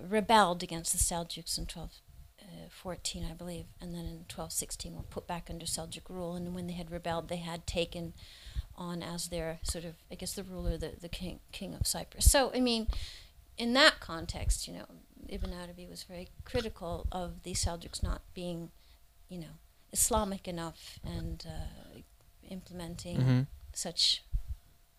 [0.00, 5.48] rebelled against the Seljuks in 1214, I believe, and then in 1216 were put back
[5.50, 6.34] under Seljuk rule.
[6.34, 8.12] And when they had rebelled, they had taken
[8.76, 12.30] on as their sort of, I guess, the ruler, the, the king, king of Cyprus.
[12.30, 12.88] So, I mean,
[13.56, 14.86] in that context, you know,
[15.28, 18.70] Ibn Arabi was very critical of the Seljuks not being
[19.28, 19.56] you know,
[19.92, 22.00] Islamic enough and uh,
[22.50, 23.40] implementing Mm-hmm.
[23.72, 24.22] such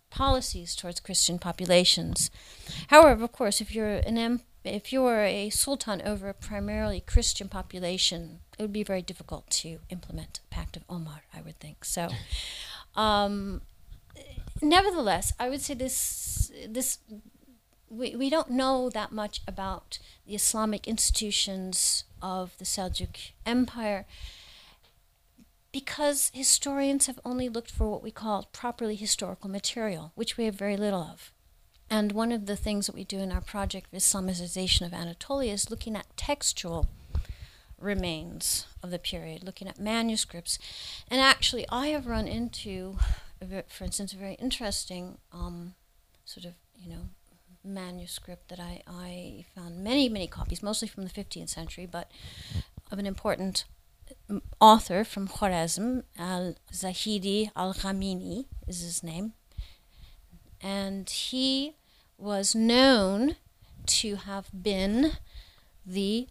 [0.10, 2.32] policies towards Christian populations.
[2.88, 7.50] However, of course, if you're an em- if you're a sultan over a primarily Christian
[7.50, 11.24] population, it would be very difficult to implement Pact of Omar.
[11.34, 12.10] I would think so.
[12.96, 13.62] Um,
[14.62, 17.00] nevertheless, I would say this this
[17.90, 24.06] we, we don't know that much about the Islamic institutions of the Seljuk Empire
[25.72, 30.56] because historians have only looked for what we call properly historical material, which we have
[30.56, 31.34] very little of.
[31.90, 35.54] And one of the things that we do in our project of Islamization of Anatolia
[35.54, 36.88] is looking at textual
[37.86, 40.60] remains of the period, looking at manuscripts.
[41.10, 42.98] And actually, I have run into,
[43.68, 45.76] for instance, a very interesting um,
[46.26, 47.10] sort of, you know,
[47.64, 52.12] manuscript that I, I found many, many copies, mostly from the 15th century, but
[52.92, 53.66] of an important
[54.60, 59.34] author from Khwarezm, Al Zahidi Al Ghazmini is his name.
[60.62, 61.76] And he
[62.18, 63.36] was known
[63.86, 65.14] to have been
[65.86, 66.28] the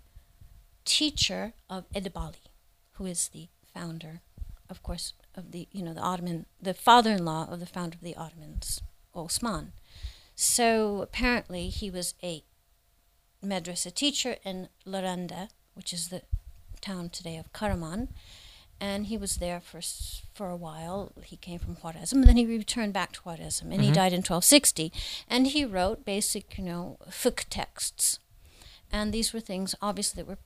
[0.85, 2.49] teacher of Edebali,
[2.93, 4.21] who is the founder,
[4.69, 8.17] of course, of the you know the Ottoman, the father-in-law of the founder of the
[8.17, 8.81] Ottomans,
[9.15, 9.73] Osman.
[10.35, 12.45] So apparently he was a
[13.45, 16.23] madrasa teacher in Laranda, which is the
[16.81, 18.09] town today of Karaman,
[18.81, 19.81] and he was there for
[20.35, 21.13] for a while.
[21.25, 23.95] He came from Khwarezm, and then he returned back to Khwarezm, and he Mhm.
[23.95, 24.93] died in 1260.
[25.29, 28.19] And he wrote basic, you know, fiqh texts,
[28.91, 30.39] and these were things obviously that were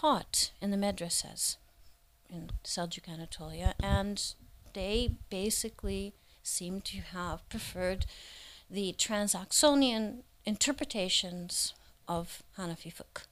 [0.00, 1.56] taught in the madrasas
[2.28, 4.34] in Seljuk Anatolia, and
[4.72, 4.96] they
[5.30, 8.06] basically seem to have preferred
[8.68, 11.74] the Transoxanian interpretations
[12.08, 13.24] of Hanafi fiqh.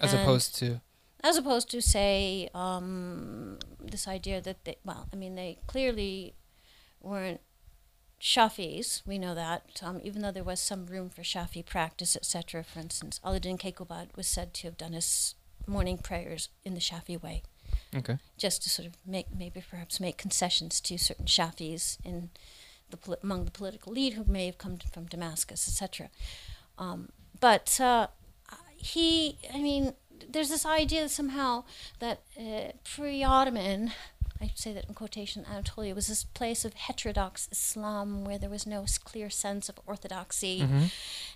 [0.00, 0.80] As And- opposed to?
[1.24, 6.34] as opposed to say um, this idea that they well i mean they clearly
[7.00, 7.40] weren't
[8.20, 12.64] shafis we know that um, even though there was some room for shafi practice etc
[12.64, 15.36] for instance aladdin Kekobad was said to have done his
[15.66, 17.42] morning prayers in the shafi way
[17.96, 18.18] okay.
[18.36, 22.30] just to sort of make maybe perhaps make concessions to certain shafis in
[22.90, 26.10] the poli- among the political lead who may have come from Damascus, etc.
[26.78, 27.08] Um,
[27.40, 28.06] but uh,
[28.76, 29.94] he, I mean,
[30.30, 31.64] there's this idea somehow
[31.98, 33.92] that uh, pre-Ottoman,
[34.42, 38.66] I say that in quotation, Anatolia was this place of heterodox Islam where there was
[38.66, 40.84] no clear sense of orthodoxy hmm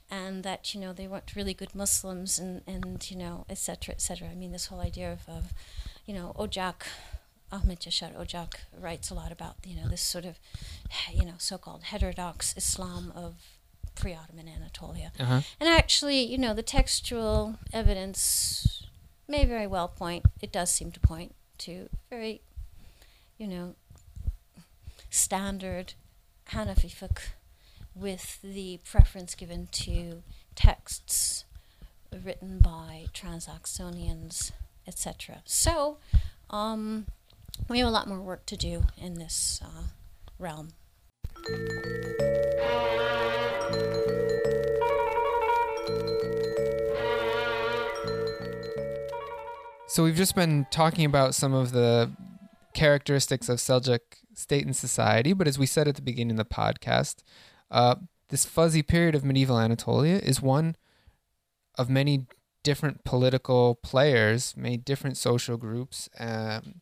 [0.09, 3.93] and that you know they weren't really good Muslims and and you know et cetera,
[3.95, 4.29] et cetera.
[4.29, 5.53] I mean this whole idea of, of
[6.07, 6.87] you know Ocak,
[7.51, 10.39] Ahmed Yashar Ocak writes a lot about you know this sort of
[11.13, 13.35] you know so-called heterodox Islam of
[13.97, 15.11] pre-Ottoman Anatolia.
[15.19, 15.41] Uh-huh.
[15.59, 18.85] And actually, you know, the textual evidence
[19.27, 22.43] may very well point, it does seem to point to very,
[23.39, 23.75] you know,
[25.11, 25.95] standard
[26.51, 27.31] Hanafi fiqh
[27.95, 30.23] with the preference given to
[30.55, 31.45] texts
[32.25, 34.53] written by Transoxanians,
[34.87, 35.43] etc.
[35.45, 35.99] So,
[36.51, 37.07] um,
[37.69, 39.83] we have a lot more work to do in this uh,
[40.39, 40.73] realm.
[49.89, 52.11] So we've just been talking about some of the
[52.77, 54.01] characteristics of Seljuk
[54.35, 57.23] state and society, but as we said at the beginning of the podcast,
[57.71, 57.97] uh,
[58.29, 60.77] this fuzzy period of medieval Anatolia is one
[61.77, 62.27] of many
[62.63, 66.81] different political players, many different social groups, um,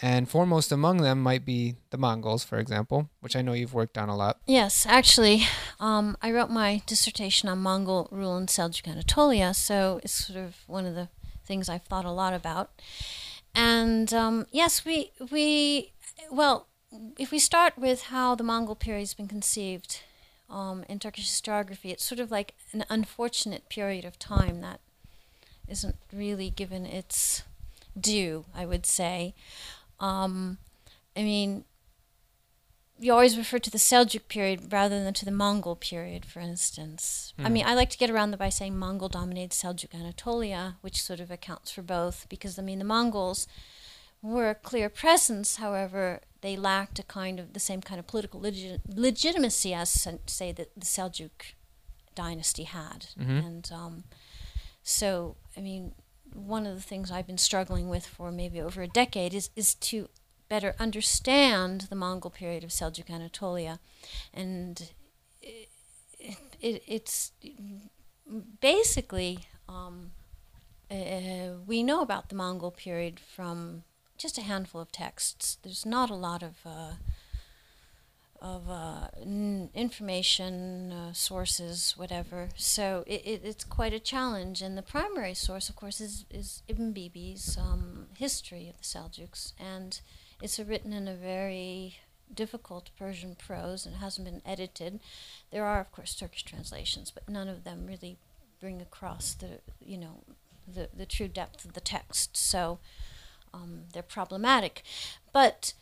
[0.00, 3.98] and foremost among them might be the Mongols, for example, which I know you've worked
[3.98, 4.40] on a lot.
[4.46, 5.42] Yes, actually,
[5.78, 10.56] um, I wrote my dissertation on Mongol rule in Seljuk Anatolia, so it's sort of
[10.66, 11.08] one of the
[11.44, 12.70] things I've thought a lot about.
[13.54, 15.92] And um, yes, we we
[16.30, 16.66] well,
[17.18, 20.00] if we start with how the Mongol period has been conceived
[20.50, 24.80] um, in Turkish historiography, it's sort of like an unfortunate period of time that
[25.68, 27.42] isn't really given its
[27.98, 29.34] due, I would say.
[30.00, 30.58] Um,
[31.16, 31.64] I mean,
[33.04, 37.34] you always refer to the Seljuk period rather than to the Mongol period, for instance.
[37.38, 37.46] Mm.
[37.46, 41.02] I mean, I like to get around that by saying Mongol dominated Seljuk Anatolia, which
[41.02, 43.46] sort of accounts for both, because I mean, the Mongols
[44.22, 48.40] were a clear presence, however, they lacked a kind of the same kind of political
[48.40, 49.90] legi- legitimacy as,
[50.24, 51.52] say, the, the Seljuk
[52.14, 53.08] dynasty had.
[53.20, 53.46] Mm-hmm.
[53.46, 54.04] And um,
[54.82, 55.92] so, I mean,
[56.32, 59.74] one of the things I've been struggling with for maybe over a decade is, is
[59.74, 60.08] to
[60.48, 63.80] better understand the Mongol period of Seljuk Anatolia.
[64.32, 64.90] And
[65.42, 65.68] it,
[66.60, 67.32] it, it's
[68.60, 70.12] basically, um,
[70.90, 73.84] uh, we know about the Mongol period from
[74.16, 75.58] just a handful of texts.
[75.62, 76.54] There's not a lot of.
[76.64, 76.92] Uh,
[78.44, 82.50] of uh, n- information uh, sources, whatever.
[82.56, 84.60] So it, it, it's quite a challenge.
[84.60, 89.54] And the primary source, of course, is, is Ibn Bibi's um, history of the Seljuks.
[89.58, 89.98] And
[90.42, 91.98] it's written in a very
[92.32, 95.00] difficult Persian prose and hasn't been edited.
[95.50, 98.18] There are, of course, Turkish translations, but none of them really
[98.60, 100.24] bring across the, you know,
[100.66, 102.36] the, the true depth of the text.
[102.36, 102.78] So
[103.52, 104.82] um, they're problematic.
[105.32, 105.74] But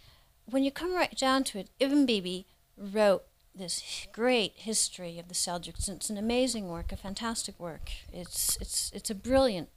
[0.46, 5.34] when you come right down to it, Ibn Bibi wrote this great history of the
[5.34, 5.88] Seljuks.
[5.88, 7.90] It's an amazing work, a fantastic work.
[8.12, 9.68] It's it's it's a brilliant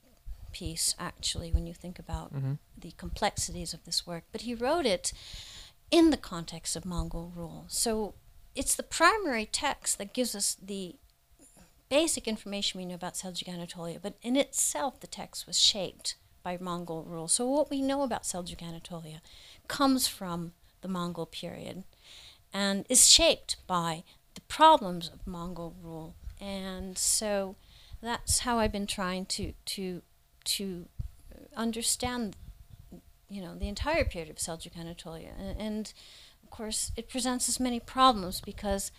[0.55, 2.53] piece actually when you think about mm-hmm.
[2.77, 4.23] the complexities of this work.
[4.31, 5.11] But he wrote it
[5.91, 7.65] in the context of Mongol rule.
[7.67, 8.13] So
[8.55, 10.95] it's the primary text that gives us the
[11.89, 16.57] basic information we know about Seljuk Anatolia, but in itself the text was shaped by
[16.57, 17.27] Mongol rule.
[17.27, 19.21] So what we know about Seljuk Anatolia
[19.67, 21.83] comes from the Mongol period
[22.53, 24.03] and is shaped by
[24.35, 26.15] the problems of Mongol rule.
[26.39, 27.57] And so
[28.01, 30.01] that's how I've been trying to to
[30.45, 30.87] to
[31.55, 32.35] understand
[33.29, 35.31] you know the entire period of Seljuk Anatolia.
[35.37, 35.93] And, and
[36.43, 38.91] of course it presents us many problems because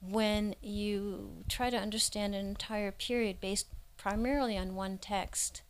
[0.00, 5.62] when you try to understand an entire period based primarily on one text,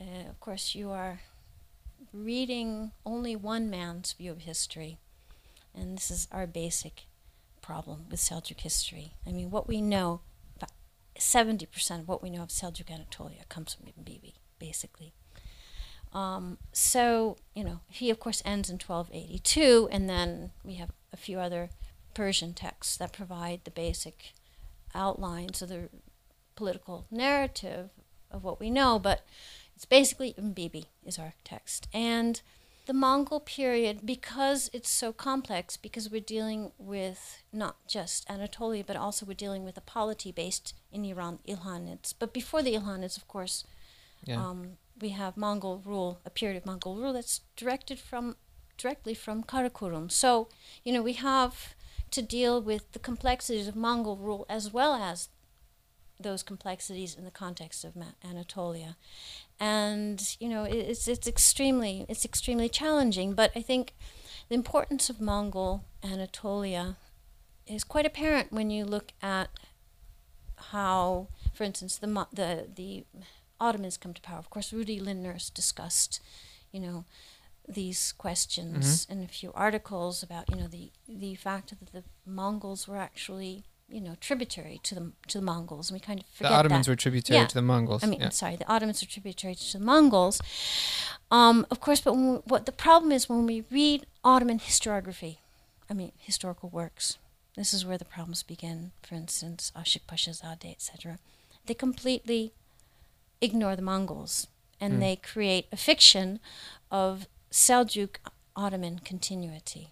[0.00, 1.20] uh, of course you are
[2.12, 4.98] reading only one man's view of history
[5.74, 7.06] and this is our basic
[7.60, 9.12] problem with Seljuk history.
[9.26, 10.22] I mean, what we know,
[10.56, 10.72] about
[11.18, 15.12] 70% of what we know of Seljuk Anatolia comes from Ibn Bibi, basically.
[16.12, 21.16] Um, so, you know, he of course ends in 1282, and then we have a
[21.16, 21.70] few other
[22.14, 24.32] Persian texts that provide the basic
[24.94, 25.88] outlines of the
[26.56, 27.90] political narrative
[28.30, 29.26] of what we know, but
[29.76, 31.88] it's basically Ibn Bibi is our text.
[31.92, 32.40] And
[32.86, 38.96] the Mongol period, because it's so complex, because we're dealing with not just Anatolia, but
[38.96, 42.14] also we're dealing with a polity based in Iran, Ilkhanids.
[42.18, 43.64] But before the Ilkhanids, of course,
[44.24, 44.44] yeah.
[44.44, 48.36] um, we have Mongol rule, a period of Mongol rule that's directed from
[48.76, 50.10] directly from Karakorum.
[50.10, 50.48] So,
[50.84, 51.74] you know, we have
[52.10, 55.28] to deal with the complexities of Mongol rule as well as
[56.20, 57.92] those complexities in the context of
[58.28, 58.96] Anatolia
[59.60, 63.34] and you know it's it's extremely it's extremely challenging.
[63.34, 63.94] But I think
[64.48, 66.96] the importance of Mongol Anatolia
[67.66, 69.50] is quite apparent when you look at
[70.56, 73.04] how, for instance, the the the
[73.60, 74.38] Ottomans come to power.
[74.38, 76.20] Of course, Rudi Lindner's discussed,
[76.72, 77.04] you know,
[77.68, 79.18] these questions mm-hmm.
[79.18, 83.64] in a few articles about you know the the fact that the Mongols were actually
[83.88, 86.86] you know tributary to the to the Mongols, and we kind of forget the Ottomans
[86.86, 86.92] that.
[86.92, 87.46] were tributary yeah.
[87.46, 88.02] to the Mongols.
[88.02, 88.30] I mean, yeah.
[88.30, 90.40] sorry, the Ottomans were tributary to the Mongols.
[91.30, 95.38] Um, of course, but we, what the problem is when we read Ottoman historiography,
[95.90, 97.18] I mean historical works.
[97.56, 98.92] This is where the problems begin.
[99.02, 101.18] For instance, Ashik Pashazadeh, etc.
[101.66, 102.52] They completely
[103.40, 104.46] ignore the Mongols,
[104.80, 105.00] and mm.
[105.00, 106.40] they create a fiction
[106.90, 108.16] of Seljuk
[108.56, 109.88] Ottoman continuity,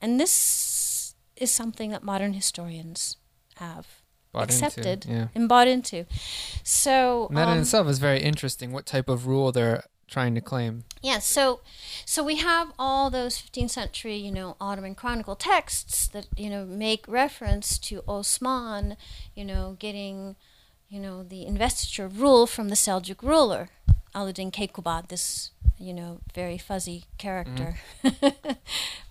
[0.00, 3.16] and this is something that modern historians
[3.56, 3.86] have
[4.32, 5.28] bought accepted into, yeah.
[5.34, 6.06] and bought into.
[6.62, 8.72] So and that um, in itself is very interesting.
[8.72, 10.84] What type of rule they're trying to claim?
[11.02, 11.18] Yeah.
[11.18, 11.60] So,
[12.04, 16.64] so we have all those 15th century, you know, Ottoman chronicle texts that you know
[16.64, 18.96] make reference to Osman,
[19.34, 20.36] you know, getting,
[20.88, 23.68] you know, the investiture rule from the Seljuk ruler,
[24.14, 25.08] Alauddin Keykubat.
[25.08, 28.50] This you know, very fuzzy character, mm-hmm.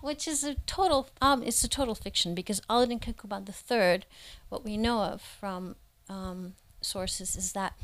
[0.00, 4.04] which is a total um, it's a total fiction because Alauddin Keykubat III,
[4.48, 5.76] what we know of from
[6.08, 7.74] um, sources is that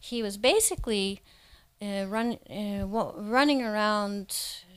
[0.00, 1.20] he was basically
[1.80, 4.28] uh, run uh, running around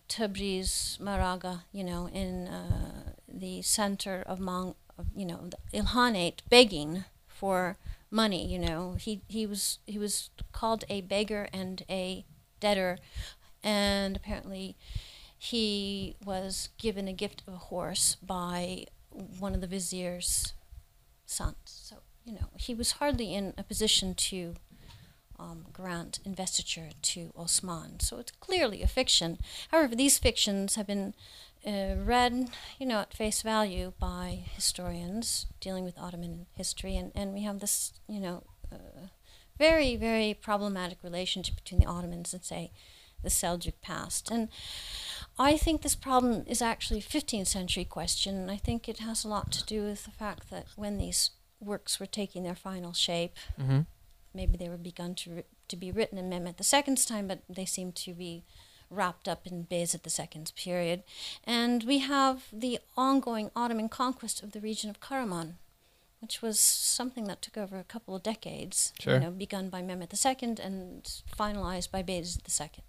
[0.09, 4.75] Tabriz, Maraga, you know, in uh, the center of, Mong-
[5.15, 7.77] you know, the Ilkhanate begging for
[8.11, 8.45] money.
[8.45, 12.25] You know, he he was he was called a beggar and a
[12.59, 12.97] debtor,
[13.63, 14.75] and apparently
[15.37, 18.85] he was given a gift of a horse by
[19.39, 20.53] one of the vizier's
[21.25, 21.55] sons.
[21.65, 24.55] So you know, he was hardly in a position to
[25.39, 27.99] um, grant investiture to Osman.
[27.99, 29.37] So it's clearly a fiction.
[29.69, 31.13] However, these fictions have been
[31.67, 32.49] uh, read,
[32.79, 37.59] you know, at face value by historians dealing with Ottoman history, and, and we have
[37.59, 39.07] this, you know, uh,
[39.57, 42.71] very, very problematic relationship between the Ottomans and, say,
[43.23, 44.29] the Seljuk past.
[44.31, 44.49] And
[45.39, 48.35] I think this problem is actually a 15th century question.
[48.35, 51.31] And I think it has a lot to do with the fact that when these
[51.59, 53.81] works were taking their final shape, Mm-hmm.
[54.33, 57.91] maybe they were begun to to be written in Mehmet II's time, but they seem
[57.91, 58.45] to be
[58.89, 61.03] wrapped up in Bayezid II's period.
[61.43, 65.53] And we have the ongoing Ottoman conquest of the region of Karaman,
[66.19, 69.15] which was something that took over a couple of decades, Sure.
[69.15, 71.03] you know, begun by Mehmet II and
[71.37, 72.83] finalized by Bayezid II.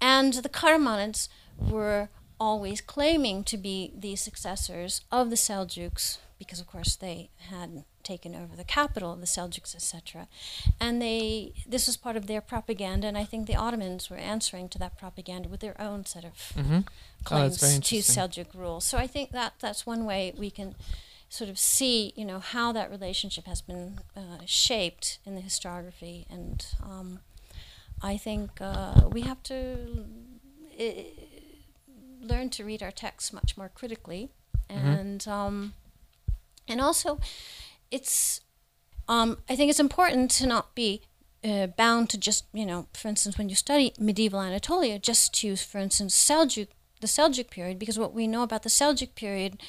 [0.00, 1.28] And the Karamanids
[1.58, 7.84] were always claiming to be the successors of the Seljuks because, of course, they had
[8.02, 10.28] taken over the capital of the Seljuks, etc.
[10.80, 14.68] And they this was part of their propaganda, and I think the Ottomans were answering
[14.70, 16.78] to that propaganda with their own set of Mm-hmm.
[16.78, 17.96] Oh, claims very to.
[18.02, 18.80] Seljuk rule.
[18.80, 20.74] So I think that that's one way we can
[21.28, 26.24] sort of see, you know, how that relationship has been uh, shaped in the historiography,
[26.30, 27.18] and um,
[28.00, 30.04] I think uh, we have to
[30.78, 30.84] uh,
[32.20, 34.28] learn to read our texts much more critically,
[34.70, 34.98] Mhm.
[35.00, 35.72] and um,
[36.68, 37.18] and also
[37.90, 38.40] it's
[39.08, 41.02] um, I think it's important to not be
[41.44, 45.48] uh, bound to just you know, for instance, when you study medieval Anatolia, just to,
[45.48, 46.68] use for instance, Seljuk,
[47.00, 49.62] the Seljuk period, because what we know about the Seljuk period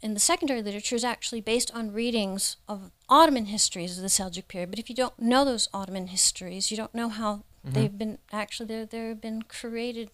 [0.00, 4.48] in the secondary literature is actually based on readings of Ottoman histories of the Seljuk
[4.48, 4.70] period.
[4.70, 7.72] But if you don't know those Ottoman histories, you don't know how Mhm.
[7.74, 10.10] they've been actually they're they've been created.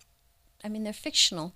[0.63, 1.55] I mean, they're fictional.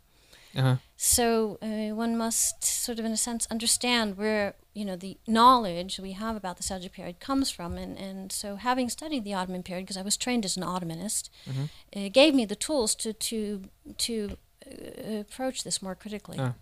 [0.57, 0.77] Uh-huh.
[0.97, 5.99] So uh, one must sort of, in a sense, understand where you know the knowledge
[6.01, 9.63] we have about the Seljuk period comes from, and and so having studied the Ottoman
[9.63, 11.69] period, because I was trained as an Ottomanist, Mhm.
[11.93, 13.63] it gave me the tools to to
[13.99, 14.37] to
[14.67, 16.39] uh, approach this more critically.
[16.41, 16.55] Ah.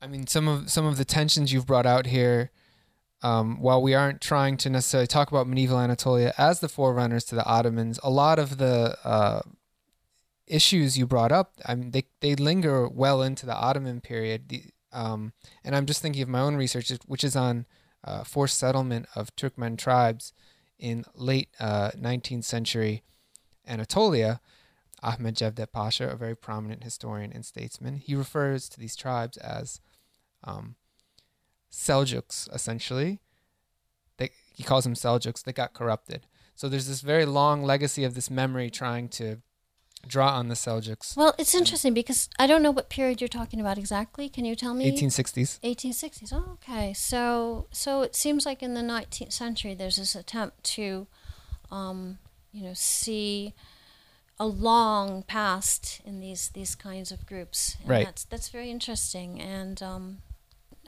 [0.00, 2.50] I mean, some of some of the tensions you've brought out here,
[3.22, 7.34] um, while we aren't trying to necessarily talk about medieval Anatolia as the forerunners to
[7.34, 9.40] the Ottomans, a lot of the uh,
[10.46, 14.48] issues you brought up, I mean, they they linger well into the Ottoman period.
[14.48, 15.32] The, um,
[15.64, 17.66] and I'm just thinking of my own research, which is on
[18.04, 20.32] uh, forced settlement of Turkmen tribes
[20.78, 23.02] in late uh, 19th century
[23.66, 24.40] Anatolia.
[25.02, 29.80] Ahmed Cevdet Pasha, a very prominent historian and statesman, he refers to these tribes as
[30.42, 30.76] um,
[31.70, 33.20] Seljuks, essentially.
[34.16, 36.26] They, he calls them Seljuks that got corrupted.
[36.54, 39.42] So there's this very long legacy of this memory trying to
[40.08, 41.16] draw on the Seljuks.
[41.16, 44.28] Well, it's interesting because I don't know what period you're talking about exactly.
[44.28, 44.90] Can you tell me?
[44.90, 45.60] 1860s.
[45.60, 46.32] 1860s.
[46.32, 46.92] Oh, okay.
[46.94, 51.06] So, so it seems like in the 19th century, there's this attempt to,
[51.70, 52.18] um,
[52.52, 53.54] you know, see
[54.40, 57.76] a long past in these these kinds of groups.
[57.80, 58.04] And Right.
[58.04, 59.40] That's that's very interesting.
[59.40, 60.18] And um,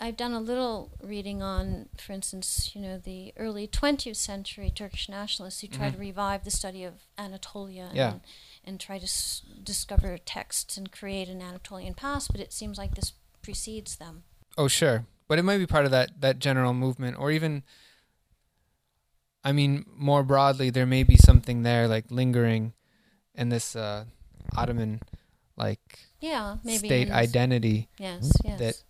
[0.00, 5.08] I've done a little reading on, for instance, you know, the early 20th century Turkish
[5.08, 5.94] nationalists who tried Mhm.
[5.94, 8.10] to revive the study of Anatolia Yeah.
[8.14, 8.20] and,
[8.66, 12.30] and try to s- discover texts and create an Anatolian past.
[12.32, 13.12] But it seems like this
[13.42, 14.24] precedes them.
[14.58, 15.06] Oh, sure.
[15.28, 17.62] But it might be part of that, that general movement, or even,
[19.44, 22.72] I mean, more broadly, there may be something there, like lingering
[23.34, 24.04] in this uh,
[24.56, 25.00] Ottoman,
[25.56, 27.88] like, Yeah, maybe state in- identity.
[27.98, 28.58] Yes, yes.
[28.58, 28.82] that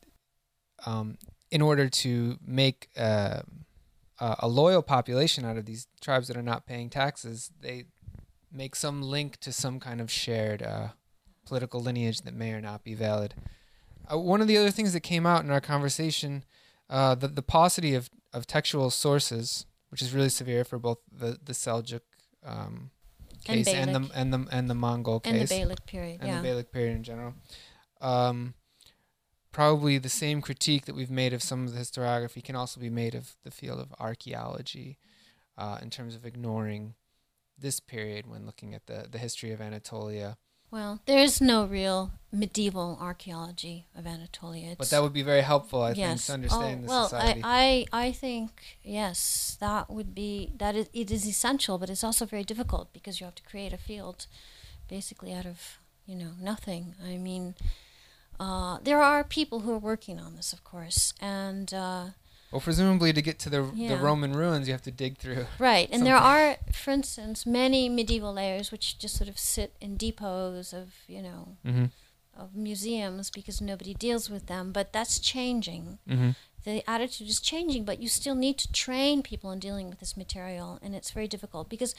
[0.90, 1.18] um,
[1.50, 3.42] in order to make uh,
[4.20, 7.84] a a loyal population out of these tribes that are not paying taxes, they
[8.56, 10.88] make some link to some kind of shared uh,
[11.46, 13.34] political lineage that may or not be valid.
[14.10, 16.44] Uh, one of the other things that came out in our conversation,
[16.88, 21.38] uh, the, the paucity of, of textual sources, which is really severe for both the,
[21.42, 22.00] the Seljuk
[22.44, 22.90] um,
[23.44, 26.42] case and, the and the and the Mongol case and the Beylik period, and yeah.
[26.42, 27.34] the Beylik period in general.
[28.00, 28.54] Um,
[29.52, 32.90] probably the same critique that we've made of some of the historiography can also be
[32.90, 34.98] made of the field of archaeology
[35.56, 36.94] uh, in terms of ignoring
[37.58, 40.36] this period when looking at the, the history of Anatolia.
[40.70, 44.70] Well, there is no real medieval archaeology of Anatolia.
[44.70, 47.40] It's, But that would be very helpful, I think, to understand oh, the well, society.
[47.44, 48.50] I, I, I think
[48.82, 53.20] yes, that would be that is it is essential, but it's also very difficult because
[53.20, 54.26] you have to create a field,
[54.88, 56.94] basically out of you know, nothing.
[57.04, 57.54] I mean,
[58.38, 62.06] uh, there are people who are working on this, of course, and uh,
[62.52, 65.46] Well, presumably to get to the the Roman ruins, you have to dig through.
[65.58, 69.96] right, and there are, for instance, many medieval layers which just sort of sit in
[69.96, 71.86] depots of, you know, Mm-hmm.
[72.38, 74.70] of museums because nobody deals with them.
[74.72, 75.98] But that's changing.
[76.08, 76.30] Mm-hmm.
[76.64, 80.16] the attitude is changing, but you still need to train people in dealing with this
[80.16, 81.94] material, and it's very difficult because,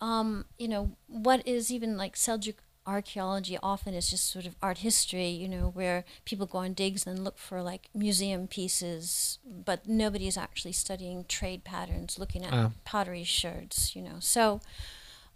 [0.00, 2.54] um, you know, what is even like Seljuk
[2.88, 7.06] archaeology often is just sort of art history, you know, where people go on digs
[7.06, 12.52] and look for like museum pieces, but nobody is actually studying trade patterns, looking at
[12.52, 12.70] Ah.
[12.84, 14.18] pottery shards, you know.
[14.20, 14.60] So,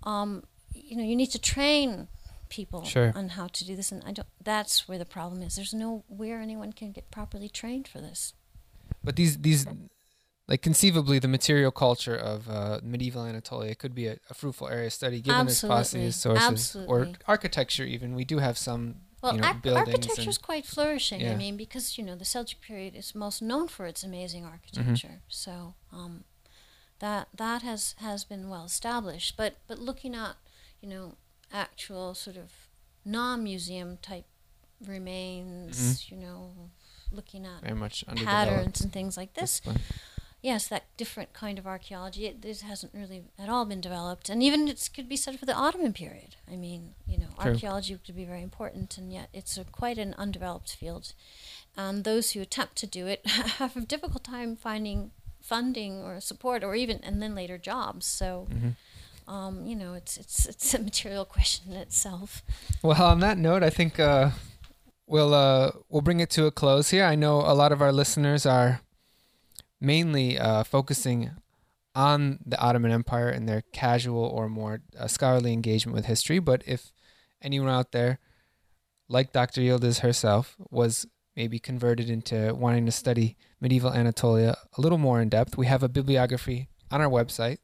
[0.03, 0.45] um,
[0.75, 2.09] you know, you need to train
[2.49, 3.13] people Sure.
[3.15, 4.29] on how to do this, and I don't.
[4.43, 5.57] That's where the problem is.
[5.57, 8.35] There's nowhere anyone can get properly trained for this.
[9.05, 9.67] But these these
[10.53, 14.89] like conceivably the material culture of uh, medieval Anatolia could be a, a fruitful area
[14.89, 15.77] of study given its Absolutely.
[15.77, 18.15] paucity sources or architecture even.
[18.15, 21.21] We do have some Well, you know, buildings architecture is quite flourishing.
[21.27, 24.53] I mean, because you know the Seljuk period is most known for its amazing Mm-hmm.
[24.53, 25.17] architecture.
[25.29, 25.53] So
[25.91, 26.25] um,
[26.99, 29.37] that that has has been well established.
[29.39, 30.35] But but looking at
[30.83, 31.15] you know
[31.51, 32.51] actual sort of
[33.07, 34.27] non-museum type
[34.87, 36.15] remains, Mm-hmm.
[36.15, 36.41] you know,
[37.11, 39.63] looking at very much patterns and things like this.
[40.43, 42.27] Yes, that different kind of archaeology.
[42.27, 45.47] It, this hasn't really at all been developed, and even it could be said for
[45.47, 46.35] the Ottoman period.
[46.51, 47.53] I mean, you know, True.
[47.53, 51.15] archaeology could be very important, and yet it's a, quite an undeveloped field.
[51.77, 53.25] And those who attempt to do it
[53.59, 58.05] have a difficult time finding funding or support, or even and then later jobs.
[58.07, 59.33] So, Mm-hmm.
[59.33, 62.43] um, you know, it's it's it's a material question in itself.
[62.83, 64.31] Well, on that note, I think uh,
[65.07, 67.05] we'll uh, we'll bring it to a close here.
[67.05, 68.81] I know a lot of our listeners are
[69.83, 71.33] mainly uh, focusing
[71.95, 76.39] on the Ottoman Empire and their casual or more uh, scholarly engagement with history.
[76.39, 76.93] But if
[77.43, 78.19] anyone out there,
[79.09, 79.61] like Dr.
[79.61, 81.07] Yildiz herself, was
[81.37, 85.83] maybe converted into wanting to study medieval Anatolia a little more in depth, we have
[85.83, 87.59] a bibliography on our website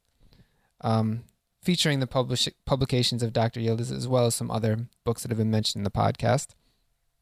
[0.81, 1.25] um,
[1.63, 3.61] featuring the publish- publications of Dr.
[3.61, 6.49] Yildiz as well as some other books that have been mentioned in the podcast.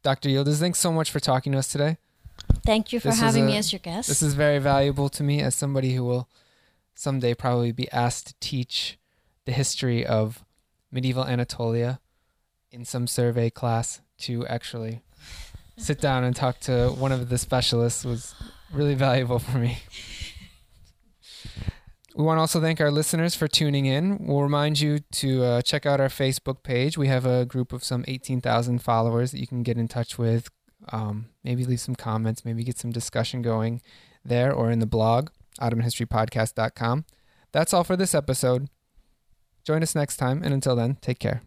[0.02, 0.28] Dr.
[0.28, 1.98] Yildiz, thanks so much for talking to us today.
[2.66, 4.08] Thank you for This is having me as your guest.
[4.08, 6.28] This is very valuable to me as somebody who will
[6.94, 8.98] someday probably be asked to teach
[9.44, 10.44] the history of
[10.90, 12.00] medieval Anatolia
[12.72, 15.02] in some survey class to actually
[15.76, 18.34] sit down and talk to one of the specialists was
[18.72, 19.78] really valuable for me.
[22.16, 24.26] We want to also thank our listeners for tuning in.
[24.26, 26.96] We'll remind you to uh, check out our Facebook page.
[26.96, 30.48] We have a group of some 18,000 followers that you can get in touch with.
[30.92, 33.82] Um, maybe leave some comments, maybe get some discussion going
[34.24, 35.30] there or in the blog,
[35.60, 37.04] OttomanHistoryPodcast.com.
[37.52, 38.68] That's all for this episode.
[39.64, 41.42] Join us next time, and until then, take care.